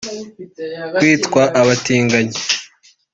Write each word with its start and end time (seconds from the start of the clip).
Kwitwa 0.99 1.43
abatinganyi 1.59 2.39